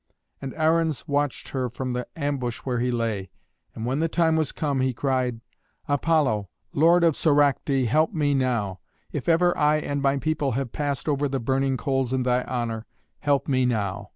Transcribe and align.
And 0.41 0.53
Arruns 0.55 1.07
watched 1.07 1.49
her 1.49 1.69
from 1.69 1.93
the 1.93 2.07
ambush 2.15 2.61
where 2.61 2.79
he 2.79 2.89
lay; 2.89 3.29
and 3.75 3.85
when 3.85 3.99
the 3.99 4.07
time 4.07 4.35
was 4.35 4.51
come, 4.51 4.79
he 4.79 4.93
cried, 4.93 5.41
"Apollo, 5.87 6.49
lord 6.73 7.03
of 7.03 7.13
Soracte, 7.15 7.85
help 7.85 8.11
me 8.11 8.33
now; 8.33 8.79
if 9.11 9.29
ever 9.29 9.55
I 9.55 9.75
and 9.77 10.01
my 10.01 10.17
people 10.17 10.53
have 10.53 10.71
passed 10.71 11.07
over 11.07 11.29
the 11.29 11.39
burning 11.39 11.77
coals 11.77 12.13
in 12.13 12.23
thy 12.23 12.41
honour, 12.45 12.87
help 13.19 13.47
me 13.47 13.63
now. 13.63 14.09